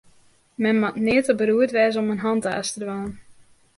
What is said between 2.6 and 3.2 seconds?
te dwaan.